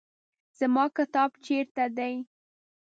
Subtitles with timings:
[0.57, 2.13] زما کتاب چیرته دی؟